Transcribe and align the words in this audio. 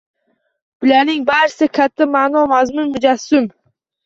Bularning 0.85 1.27
barisida 1.29 1.67
katta 1.79 2.09
ma’no-mazmun 2.15 2.91
mujassam… 2.97 3.49